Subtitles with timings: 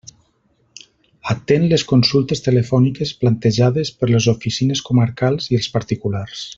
[1.33, 6.47] Atén les consultes telefòniques plantejades per les oficines comarcals i els particulars.